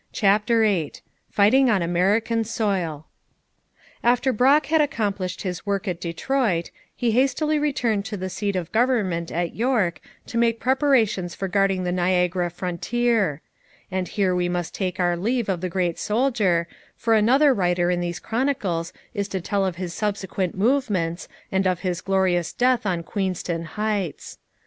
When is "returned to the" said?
7.59-8.27